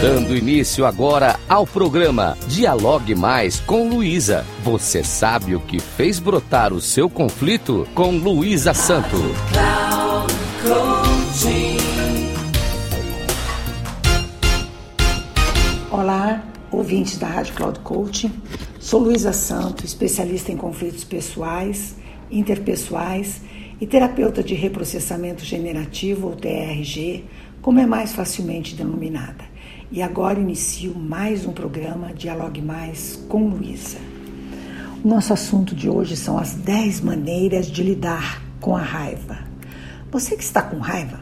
[0.00, 4.44] Dando início agora ao programa Dialogue Mais com Luísa.
[4.62, 9.16] Você sabe o que fez brotar o seu conflito com Luísa Santo.
[15.90, 18.32] Olá, ouvintes da Rádio Cloud Coaching.
[18.78, 21.96] Sou Luísa Santo, especialista em conflitos pessoais,
[22.30, 23.40] interpessoais
[23.80, 27.24] e terapeuta de reprocessamento generativo ou TRG,
[27.62, 29.55] como é mais facilmente denominada.
[29.90, 33.98] E agora inicio mais um programa Dialogue Mais com Luísa.
[35.04, 39.38] O nosso assunto de hoje são as 10 maneiras de lidar com a raiva.
[40.10, 41.20] Você que está com raiva,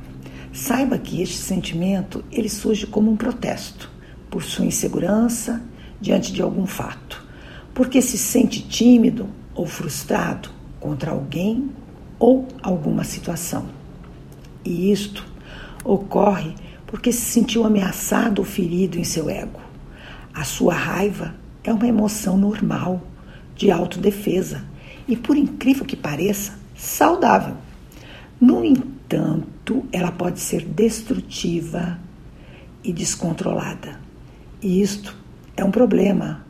[0.53, 3.91] saiba que este sentimento ele surge como um protesto
[4.31, 5.63] por sua insegurança
[6.01, 7.23] diante de algum fato,
[7.75, 10.49] porque se sente tímido ou frustrado
[10.81, 11.71] contra alguém
[12.19, 13.67] ou alguma situação.
[14.65, 15.27] E isto
[15.85, 16.55] ocorre
[16.87, 19.61] porque se sentiu ameaçado ou ferido em seu ego.
[20.33, 23.03] A sua raiva é uma emoção normal,
[23.57, 24.65] de autodefesa
[25.07, 27.57] e, por incrível que pareça, saudável.
[28.41, 31.99] No entanto, ela pode ser destrutiva
[32.83, 34.01] e descontrolada.
[34.61, 35.17] E isto
[35.57, 36.45] é um problema,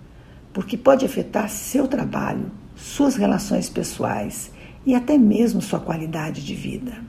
[0.53, 4.51] porque pode afetar seu trabalho, suas relações pessoais
[4.87, 7.03] e até mesmo sua qualidade de vida.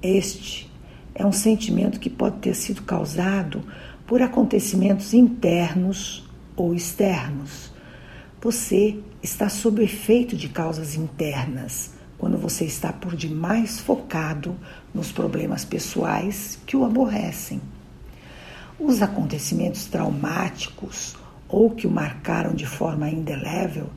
[0.00, 0.67] Este
[1.14, 3.64] é um sentimento que pode ter sido causado
[4.06, 7.72] por acontecimentos internos ou externos.
[8.40, 14.56] Você está sob o efeito de causas internas quando você está por demais focado
[14.92, 17.60] nos problemas pessoais que o aborrecem.
[18.78, 21.16] Os acontecimentos traumáticos
[21.48, 23.88] ou que o marcaram de forma indelével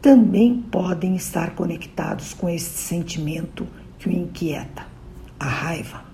[0.00, 3.66] também podem estar conectados com este sentimento
[3.98, 4.86] que o inquieta,
[5.38, 6.09] a raiva.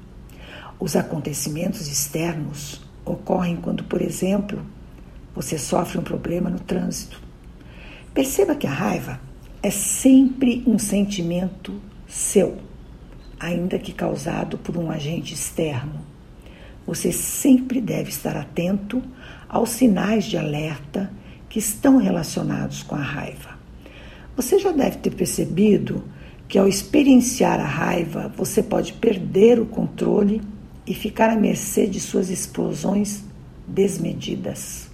[0.78, 4.60] Os acontecimentos externos ocorrem quando, por exemplo,
[5.34, 7.20] você sofre um problema no trânsito.
[8.12, 9.20] Perceba que a raiva
[9.62, 12.58] é sempre um sentimento seu,
[13.40, 16.00] ainda que causado por um agente externo.
[16.86, 19.02] Você sempre deve estar atento
[19.48, 21.10] aos sinais de alerta
[21.48, 23.58] que estão relacionados com a raiva.
[24.36, 26.04] Você já deve ter percebido
[26.46, 30.40] que ao experienciar a raiva, você pode perder o controle
[30.86, 33.24] e ficar à mercê de suas explosões
[33.66, 34.88] desmedidas.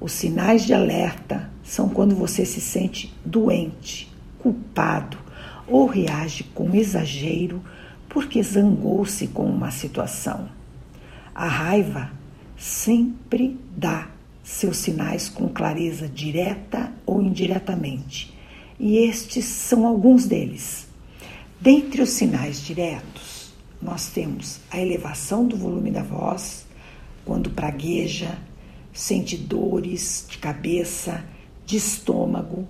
[0.00, 5.18] Os sinais de alerta são quando você se sente doente, culpado
[5.66, 7.62] ou reage com exagero
[8.08, 10.48] porque zangou-se com uma situação.
[11.34, 12.10] A raiva
[12.58, 14.08] sempre dá
[14.42, 18.36] seus sinais com clareza direta ou indiretamente.
[18.78, 20.86] E estes são alguns deles.
[21.60, 23.31] Dentre os sinais diretos,
[23.82, 26.64] nós temos a elevação do volume da voz,
[27.24, 28.38] quando pragueja,
[28.92, 31.24] sente dores de cabeça,
[31.66, 32.66] de estômago,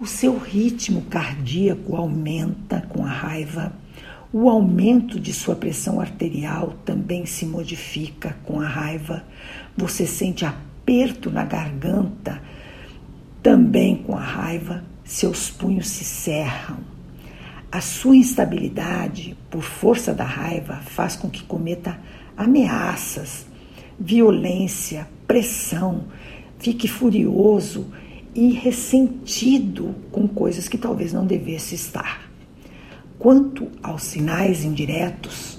[0.00, 3.72] o seu ritmo cardíaco aumenta com a raiva,
[4.32, 9.24] o aumento de sua pressão arterial também se modifica com a raiva,
[9.76, 12.42] você sente aperto na garganta,
[13.42, 16.95] também com a raiva, seus punhos se cerram.
[17.76, 22.00] A sua instabilidade, por força da raiva, faz com que cometa
[22.34, 23.46] ameaças,
[24.00, 26.04] violência, pressão,
[26.58, 27.88] fique furioso
[28.34, 32.30] e ressentido com coisas que talvez não devesse estar.
[33.18, 35.58] Quanto aos sinais indiretos,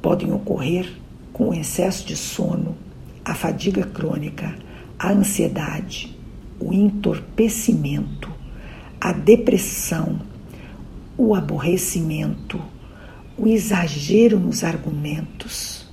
[0.00, 0.88] podem ocorrer
[1.32, 2.76] com o excesso de sono,
[3.24, 4.54] a fadiga crônica,
[4.96, 6.16] a ansiedade,
[6.60, 8.30] o entorpecimento,
[9.00, 10.20] a depressão,
[11.18, 12.58] o aborrecimento,
[13.36, 15.86] o exagero nos argumentos,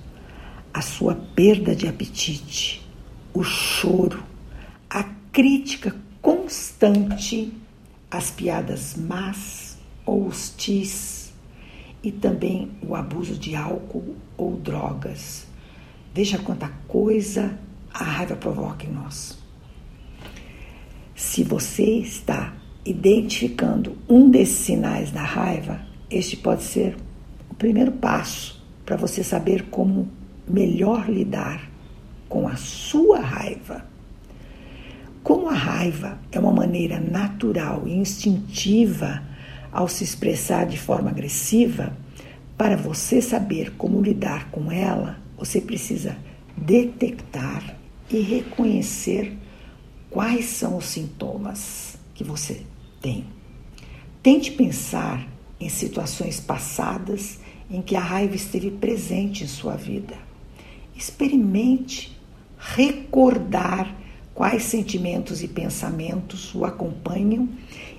[0.73, 2.81] a sua perda de apetite,
[3.33, 4.23] o choro,
[4.89, 5.03] a
[5.33, 7.51] crítica constante,
[8.09, 11.33] as piadas más ou hostis
[12.01, 15.47] e também o abuso de álcool ou drogas
[16.15, 17.59] Veja quanta coisa
[17.93, 19.37] a raiva provoca em nós.
[21.13, 22.53] Se você está
[22.85, 26.95] identificando um desses sinais da raiva, este pode ser
[27.49, 30.07] o primeiro passo para você saber como
[30.47, 31.67] melhor lidar
[32.29, 33.83] com a sua raiva.
[35.23, 39.23] Como a raiva é uma maneira natural e instintiva
[39.71, 41.97] ao se expressar de forma agressiva,
[42.55, 46.15] para você saber como lidar com ela, você precisa
[46.55, 47.75] detectar
[48.09, 49.35] e reconhecer
[50.09, 52.61] quais são os sintomas que você
[53.05, 53.25] tem.
[54.23, 55.27] Tente pensar
[55.59, 60.15] em situações passadas em que a raiva esteve presente em sua vida
[60.95, 62.15] experimente
[62.57, 63.93] recordar
[64.33, 67.49] quais sentimentos e pensamentos o acompanham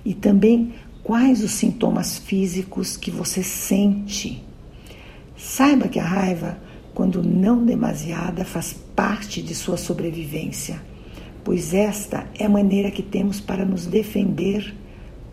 [0.05, 4.43] e também quais os sintomas físicos que você sente.
[5.37, 6.59] Saiba que a raiva,
[6.95, 10.83] quando não demasiada, faz parte de sua sobrevivência,
[11.45, 14.75] pois esta é a maneira que temos para nos defender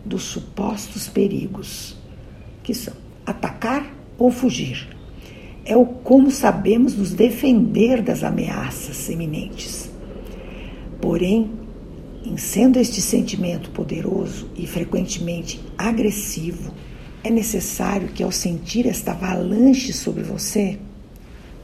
[0.04, 1.96] dos supostos perigos,
[2.62, 3.86] que são atacar
[4.18, 4.88] ou fugir.
[5.64, 9.90] É o como sabemos nos defender das ameaças iminentes.
[11.00, 11.50] Porém,
[12.24, 16.72] em sendo este sentimento poderoso e frequentemente agressivo,
[17.22, 20.78] é necessário que ao sentir esta avalanche sobre você,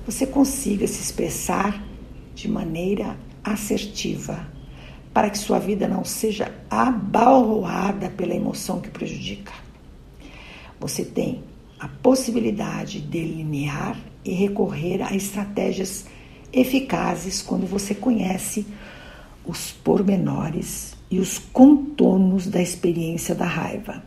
[0.06, 1.86] você consiga se expressar
[2.34, 4.46] de maneira assertiva,
[5.12, 9.52] para que sua vida não seja abalroada pela emoção que prejudica.
[10.78, 11.42] Você tem
[11.78, 16.06] a possibilidade de delinear e recorrer a estratégias
[16.52, 18.66] eficazes quando você conhece
[19.44, 24.02] os pormenores e os contornos da experiência da raiva.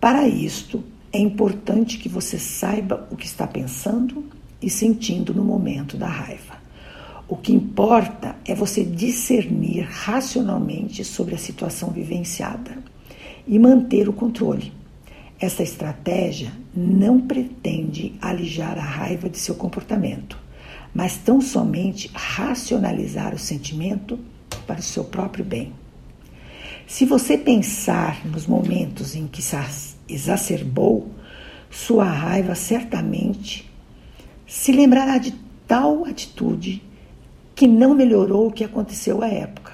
[0.00, 0.82] Para isto,
[1.12, 4.24] é importante que você saiba o que está pensando
[4.60, 6.65] e sentindo no momento da raiva.
[7.28, 12.78] O que importa é você discernir racionalmente sobre a situação vivenciada
[13.46, 14.72] e manter o controle.
[15.38, 20.38] Essa estratégia não pretende alijar a raiva de seu comportamento,
[20.94, 24.20] mas tão somente racionalizar o sentimento
[24.64, 25.72] para o seu próprio bem.
[26.86, 29.56] Se você pensar nos momentos em que se
[30.08, 31.10] exacerbou,
[31.68, 33.68] sua raiva certamente
[34.46, 35.34] se lembrará de
[35.66, 36.82] tal atitude
[37.56, 39.72] que não melhorou o que aconteceu à época.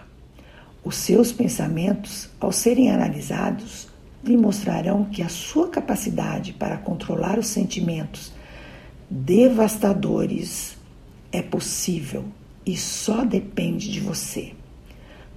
[0.84, 3.88] Os seus pensamentos, ao serem analisados,
[4.25, 8.32] lhe mostrarão que a sua capacidade para controlar os sentimentos
[9.11, 10.79] devastadores
[11.32, 12.25] é possível
[12.64, 14.55] e só depende de você.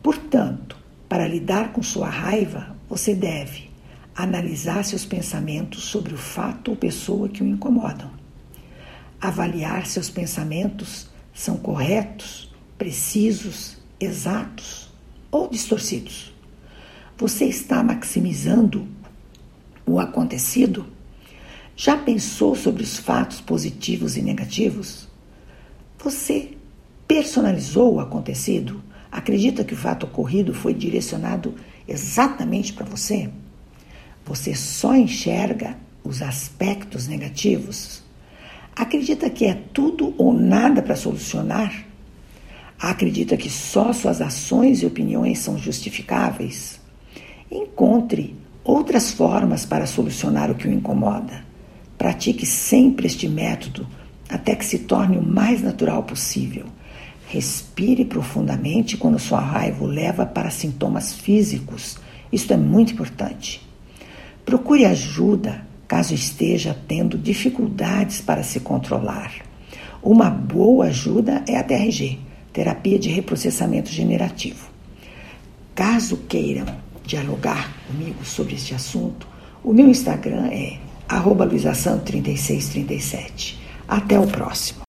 [0.04, 0.78] Portanto,
[1.10, 3.72] para lidar com sua raiva, você deve
[4.16, 8.12] analisar seus pensamentos sobre o fato ou pessoa que o incomodam,
[9.20, 14.90] avaliar seus pensamentos são corretos, precisos, exatos
[15.30, 16.34] ou distorcidos.
[17.18, 18.88] Você está maximizando
[19.86, 20.88] o acontecido?
[21.76, 25.10] Já pensou sobre os fatos positivos e negativos?
[26.00, 26.54] Você
[27.06, 28.82] personalizou o acontecido?
[29.12, 31.54] Acredita que o fato ocorrido foi direcionado
[31.86, 33.30] exatamente para você?
[34.24, 38.05] Você só enxerga os aspectos negativos?
[38.76, 41.86] Acredita que é tudo ou nada para solucionar?
[42.78, 46.82] Acredita que só suas ações e opiniões são justificáveis?
[47.50, 48.36] Encontre
[48.66, 51.46] outras formas para solucionar o que o incomoda.
[51.98, 53.88] Pratique sempre este método
[54.28, 56.66] até que se torne o mais natural possível.
[57.30, 61.98] Respire profundamente quando sua raiva o leva para sintomas físicos.
[62.30, 63.62] Isto é muito importante.
[64.44, 69.32] Procure ajuda caso esteja tendo dificuldades para se controlar.
[70.02, 72.20] Uma boa ajuda é a TRG,
[72.54, 74.70] Terapia de Reprocessamento Generativo.
[75.74, 76.66] Caso queiram
[77.06, 79.28] dialogar comigo sobre este assunto,
[79.64, 80.78] o meu Instagram é
[81.46, 83.56] luisasanto3637.
[83.88, 84.86] Até o próximo.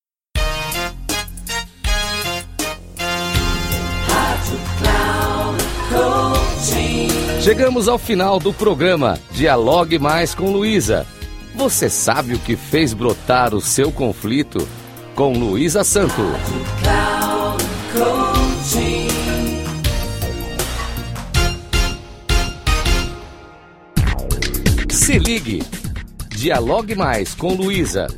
[7.46, 11.06] Chegamos ao final do programa Dialogue Mais com Luísa.
[11.54, 14.66] Você sabe o que fez brotar o seu conflito?
[15.14, 16.22] Com Luísa Santo.
[24.90, 25.62] Se ligue.
[26.30, 28.08] Dialogue Mais com Luísa.